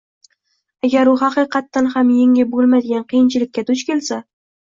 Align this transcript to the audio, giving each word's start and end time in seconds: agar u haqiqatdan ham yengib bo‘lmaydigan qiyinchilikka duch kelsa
agar 0.87 1.09
u 1.09 1.13
haqiqatdan 1.23 1.89
ham 1.95 2.09
yengib 2.15 2.51
bo‘lmaydigan 2.55 3.05
qiyinchilikka 3.13 3.65
duch 3.71 3.87
kelsa 3.91 4.19